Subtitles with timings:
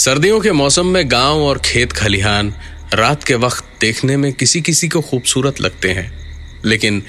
[0.00, 2.52] सर्दियों के मौसम में गाँव और खेत खलिहान
[2.94, 6.12] रात के वक्त देखने में किसी किसी को खूबसूरत लगते हैं,
[6.64, 7.02] लेकिन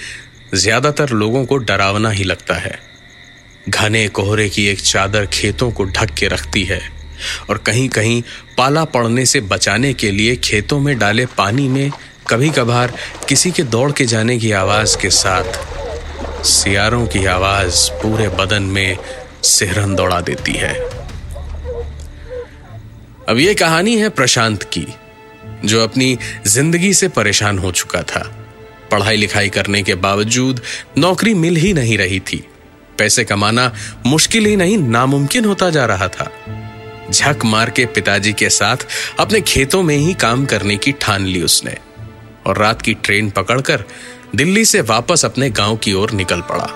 [0.54, 2.77] ज़्यादातर लोगों को डरावना ही लगता है।
[3.70, 6.82] घने कोहरे की एक चादर खेतों को ढक के रखती है
[7.49, 8.22] और कहीं कहीं
[8.58, 11.91] पाला पड़ने से बचाने के लिए खेतों में डाले पानी में
[12.30, 12.94] कभी कभार
[13.30, 18.98] किसी के दौड़ के जाने की आवाज़ के साथ सियारों की आवाज़ पूरे बदन में
[19.44, 20.91] सिहरन दौड़ा देती है।
[23.30, 24.86] अब ये कहानी है प्रशांत की,
[25.66, 28.22] जो अपनी ज़िंदगी से परेशान हो चुका था।
[28.91, 30.62] पढ़ाई लिखाई करने के बावजूद
[30.98, 32.44] नौकरी मिल ही नहीं रही थी।
[32.98, 33.72] पैसे कमाना
[34.05, 36.32] मुश्किल ही नहीं, नामुमकिन होता जा रहा था।
[37.12, 38.86] झक मार के पिताजी के साथ
[39.20, 41.78] अपने खेतों में ही काम करने की ठान ली उसने।
[42.46, 43.84] और रात की ट्रेन पकड़कर
[44.35, 46.68] दिल्ली से वापस अपने गाँव की ओर निकल पड़ा।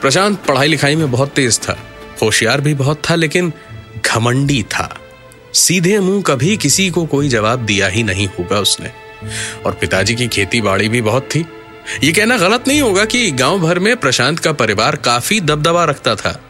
[0.00, 1.78] प्रशांत पढ़ाई लिखाई में बहुत तेज था,
[2.22, 3.52] होशियार भी बहुत था, लेकिन
[4.14, 5.00] घमंडी था।
[5.54, 8.90] सीधे मुँह कभी किसी को कोई जवाब दिया ही नहीं होगा उसने।
[9.66, 11.46] और पिताजी की खेती बाड़ी भी बहुत थी।
[12.04, 16.14] ये कहना गलत नहीं होगा कि गाँव भर में प्रशांत का परिवार काफ़ी दबदबा रखता
[16.14, 16.44] था।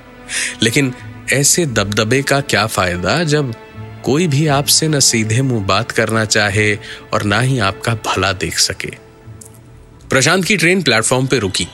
[0.63, 0.95] लेकिन
[1.33, 3.55] ऐसे दबदबे का क्या फ़ायदा जब
[4.05, 6.79] कोई भी आपसे न सीधे मुँह बात करना चाहे
[7.13, 8.91] और ना ही आपका भला देख सके।
[10.11, 11.69] प्रशांत की ट्रेन प्लेटफॉर्म पर रुकी।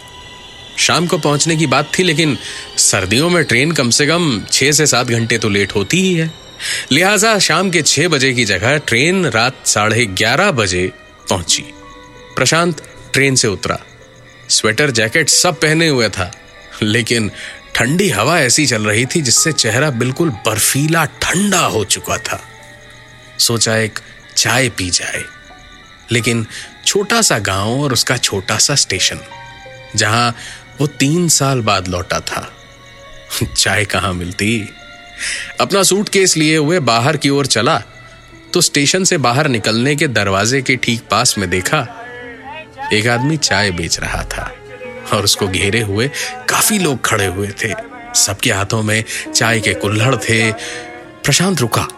[0.78, 2.38] शाम को पहुँचने की बात थी, लेकिन
[2.86, 6.30] सर्दियों में ट्रेन कम से कम छह से सात घंटे तो लेट होती ही है।
[6.92, 10.86] लिहाजा शाम के छह बजे की जगह ट्रेन रात साढ़े ग्यारह बजे
[11.30, 11.62] पहुँची।
[12.36, 12.82] प्रशांत
[13.12, 13.78] ट्रेन से उतरा।
[14.50, 16.30] स्वेटर, जैकेट सब पहने हुए था,
[16.82, 17.30] लेकिन
[17.74, 22.40] ठंडी हवा ऐसी चल रही थी जिससे चेहरा बिल्कुल बर्फीला, ठंडा हो चुका था।
[23.38, 23.98] सोचा एक
[24.36, 25.22] चाय पी जाए,
[26.12, 26.46] लेकिन
[26.86, 29.20] छोटा सा गाँव और उसका छोटा सा स्टेशन,
[29.96, 30.34] जहाँ
[30.80, 32.52] वो तीन साल बाद लौटा था।
[33.56, 34.68] चाय कहाँ मिलती?
[35.60, 37.82] अपना सूटकेस लिए हुए बाहर की ओर चला
[38.54, 41.86] तो स्टेशन से बाहर निकलने के दरवाजे के ठीक पास में देखा,
[42.92, 44.52] एक आदमी चाय बेच रहा था,
[45.12, 46.10] और उसको घेरे हुए
[46.48, 47.72] काफ़ी लोग खड़े हुए थे।
[48.14, 49.04] सबके हाथों में
[49.34, 50.52] चाय के कुल्हड़ थे।
[51.24, 51.88] प्रशांत रुका,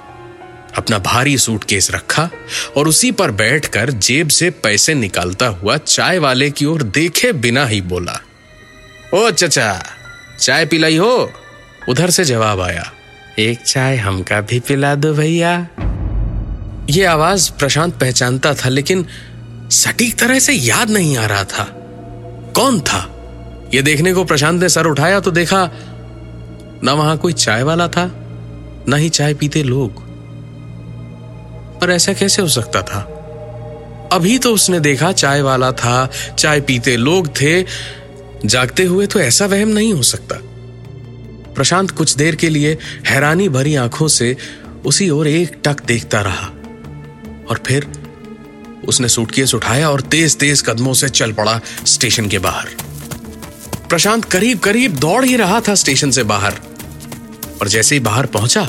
[0.76, 2.30] अपना भारी सूटकेस रखा,
[2.76, 7.66] और उसी पर बैठकर जेब से पैसे निकालता हुआ चाय वाले की ओर देखे बिना
[7.66, 8.20] ही बोला,
[9.14, 9.94] ओ, चचा
[10.40, 11.30] चाय पिलाई हो?
[11.88, 12.92] उधर से जवाब आया,
[13.38, 15.68] एक चाय हमका भी पिला दो भैया।
[16.90, 19.06] ये आवाज़ प्रशांत पहचानता था, लेकिन
[19.70, 21.64] सटीक तरह से याद नहीं आ रहा था।
[22.54, 23.00] कौन था?
[23.74, 25.70] यह देखने को प्रशांत ने सर उठाया तो देखा,
[26.84, 28.10] ना वहाँ कोई चाय वाला था,
[28.88, 30.02] ना ही चाय पीते लोग।
[31.80, 33.00] पर ऐसा कैसे हो सकता था?
[34.12, 37.62] अभी तो उसने देखा चाय वाला था, चाय पीते लोग थे
[38.44, 40.36] जागते हुए तो ऐसा वहम नहीं हो सकता।
[41.54, 42.76] प्रशांत कुछ देर के लिए
[43.06, 44.36] हैरानी भरी आँखों से
[44.86, 46.46] उसी ओर एक टक देखता रहा
[47.50, 47.86] और फिर
[48.88, 52.68] उसने सूटकेस उठाया और तेज तेज कदमों से चल पड़ा स्टेशन के बाहर।
[53.88, 56.58] प्रशांत करीब करीब दौड़ ही रहा था स्टेशन से बाहर
[57.60, 58.68] और जैसे ही बाहर पहुँचा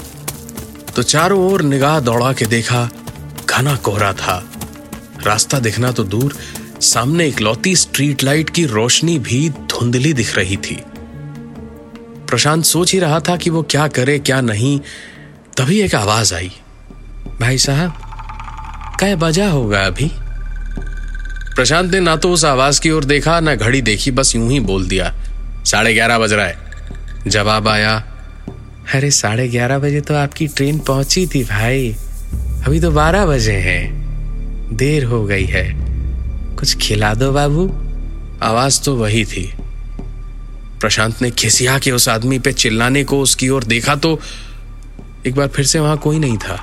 [0.96, 2.90] तो चारों ओर निगाह दौड़ा के देखा
[3.50, 4.44] घना कोहरा था।
[5.26, 6.36] रास्ता दिखना तो दूर
[6.82, 10.84] सामने इकलौती स्ट्रीट लाइट की रोशनी भी धुंधली दिख रही थी।
[12.30, 14.80] प्रशांत सोच ही रहा था कि वो क्या करे, क्या नहीं।
[15.58, 16.52] तभी एक आवाज़ आई।
[17.42, 17.94] भाई साहब
[19.00, 20.12] कै बजा होगा अभी?
[21.56, 24.60] प्रशांत ने ना तो उस आवाज़ की ओर देखा, ना घड़ी देखी, बस यूँ ही
[24.60, 25.16] बोल दिया।
[25.66, 26.58] साढ़े ग्यारह बज रहा है।
[27.28, 27.96] जवाब आया,
[28.96, 31.96] अरे साढ़े ग्यारह बजे तो आपकी ट्रेन पहुँची थी भाई।
[32.68, 34.00] अभी तो बारह बजे हैं।
[34.78, 35.89] देर हो गई है।
[36.60, 37.68] कुछ खिला दो बाबू।
[38.44, 39.54] आवाज़ तो वही थी।
[40.82, 44.20] प्रशांत ने खिसिया के उस आदमी पे चिल्लाने को उसकी ओर देखा तो
[45.28, 46.56] एक बार फिर से वहाँ कोई नहीं था।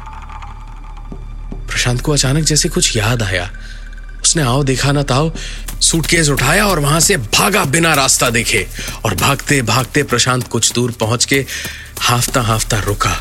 [1.69, 3.51] प्रशांत को अचानक जैसे कुछ याद आया।
[4.23, 5.31] उसने आओ देखा ना ताओ,
[5.81, 8.67] सूटकेस उठाया और वहाँ से भागा बिना रास्ता देखे।
[9.05, 11.45] और भागते भागते प्रशांत कुछ दूर पहुँच के
[12.01, 13.15] हाफता हाफता रुका।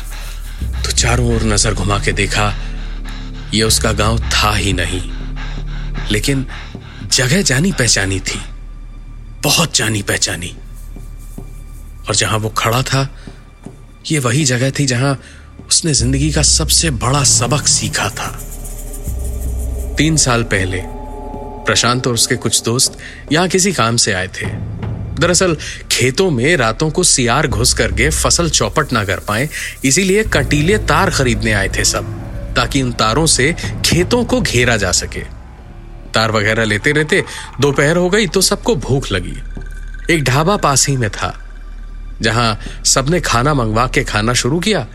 [0.84, 2.54] तो चारों ओर नज़र घुमा के देखा,
[3.54, 5.02] ये उसका गाँव था ही नहीं।
[6.10, 6.46] लेकिन
[7.16, 8.40] जगह जानी पहचानी थी,
[9.42, 10.56] बहुत जानी पहचानी।
[12.08, 13.16] और जहाँ वो खड़ा था,
[14.10, 15.22] ये वही जगह थी जहाँ
[15.68, 18.28] उसने ज़िंदगी का सबसे बड़ा सबक सीखा था।
[19.98, 20.82] तीन साल पहले,
[21.66, 22.98] प्रशांत और उसके कुछ दोस्त
[23.32, 24.46] यहाँ किसी काम से आए थे।
[25.20, 25.56] दरअसल,
[25.92, 29.48] खेतों में रातों को सियार घुस करके फ़सल चौपट ना कर पाए,
[29.84, 32.04] इसीलिए कटीले तार खरीदने आए थे सब,
[32.56, 33.54] ताकि उन तारों से
[33.84, 35.35] खेतों को घेरा जा सके।
[36.16, 37.24] तार वगैरह लेते रहते,
[37.60, 39.36] दोपहर हो गई तो सबको भूख लगी।
[40.10, 41.34] एक ढाबा पास ही में था,
[42.22, 44.86] जहाँ सबने खाना मंगवा के खाना शुरू किया।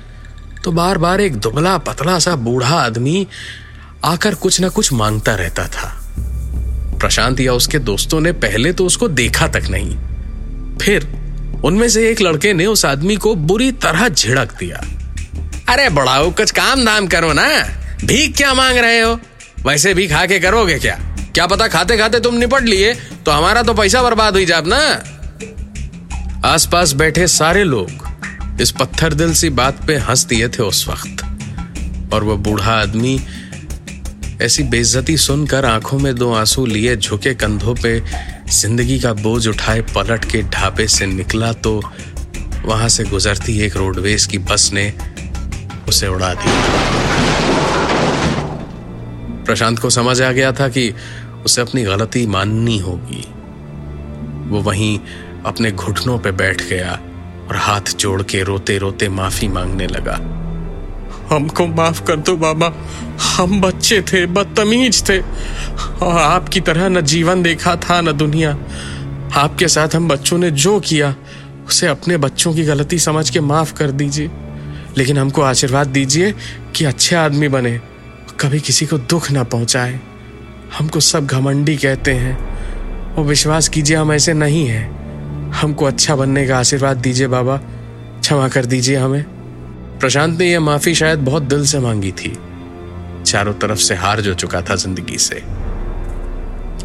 [0.63, 3.27] तो बार बार एक दुबला पतला सा बूढ़ा आदमी
[4.05, 5.89] आकर कुछ ना कुछ माँगता रहता था।
[6.99, 9.97] प्रशांत या उसके दोस्तों ने पहले तो उसको देखा तक नहीं।
[10.77, 11.07] फिर
[11.65, 14.81] उनमें से एक लड़के ने उस आदमी को बुरी तरह झिड़क दिया।
[15.69, 17.47] अरे बड़ाओ कुछ काम दाम करो ना।
[18.03, 19.19] भीख क्या मांग रहे हो?
[19.65, 20.99] वैसे भी खा के करोगे क्या?
[21.33, 22.93] क्या पता खाते खाते तुम निपट लिए
[23.25, 24.79] तो हमारा तो पैसा बर्बाद हुई जाब ना?
[26.45, 31.23] आसपास बैठे सारे लोग इस पत्थर दिल सी बात पे हंस दिए थे उस वक्त।
[32.13, 33.19] और वह बूढ़ा आदमी
[34.41, 37.99] ऐसी बेइज्जती सुनकर आँखों में दो आँसू लिए झुके कंधों पे,
[38.51, 41.81] ज़िंदगी का बोझ उठाए पलट के ढाबे से निकला तो
[42.65, 44.93] वहाँ से गुजरती एक रोडवेज़ की बस ने
[45.87, 46.99] उसे उड़ा दिया।
[49.45, 50.93] प्रशांत को समझ आ गया था कि
[51.45, 53.27] उसे अपनी गलती माननी होगी।
[54.49, 54.99] वो वहीं
[55.45, 56.99] अपने घुटनों पे बैठ गया
[57.49, 60.37] और हाथ जोड़ के रोते रोते माफ़ी मांगने लगा।
[61.35, 62.73] हमको माफ़ कर दो बाबा।
[63.21, 65.19] हम बच्चे थे, बदतमीज थे।
[66.03, 68.57] और आपकी तरह न जीवन देखा था, न दुनिया।
[69.35, 71.15] आपके साथ हम बच्चों ने जो किया,
[71.67, 74.31] उसे अपने बच्चों की गलती समझ के माफ़ कर दीजिए।
[74.97, 76.35] लेकिन हमको आशीर्वाद दीजिए
[76.75, 77.81] कि अच्छे आदमी बने,
[78.39, 79.99] कभी किसी को दुख ना पहुँचाए।
[80.77, 82.51] हमको सब घमंडी कहते हैं।
[83.15, 85.01] वो विश्वास कीजिए, हम ऐसे नहीं हैं।
[85.51, 87.57] हमको अच्छा बनने का आशीर्वाद दीजिए बाबा।
[88.21, 89.23] क्षमा कर दीजिए हमें।
[89.99, 92.37] प्रशांत ने यह माफ़ी शायद बहुत दिल से मांगी थी।
[93.25, 95.43] चारों तरफ़ से हार जो चुका था ज़िंदगी से।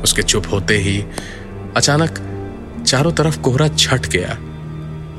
[0.03, 1.05] उसके चुप होते ही
[1.77, 2.19] अचानक
[2.87, 4.29] चारों तरफ़ कोहरा छट गया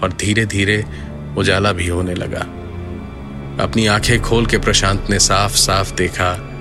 [0.03, 0.85] और धीरे धीरे
[1.37, 2.41] उजाला भी होने लगा।
[3.63, 6.53] अपनी आँखें खोल के प्रशांत ने साफ़ साफ़ देखा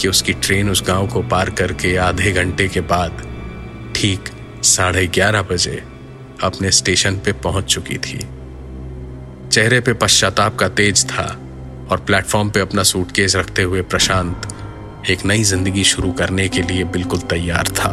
[0.00, 3.22] कि उसकी ट्रेन उस गाँव को पार करके आधे घंटे के बाद
[3.96, 4.28] ठीक
[4.64, 5.82] साढ़े ग्यारह बजे
[6.42, 8.18] अपने स्टेशन पे पहुँच चुकी थी।
[9.48, 11.26] चेहरे पे पश्चाताप का तेज था
[11.90, 14.48] और प्लेटफॉर्म पे अपना सूटकेस रखते हुए प्रशांत
[15.10, 17.90] एक नई ज़िंदगी शुरू करने के लिए बिल्कुल तैयार था।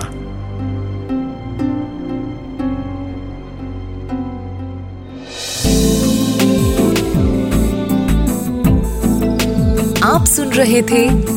[10.07, 11.36] आप सुन रहे थे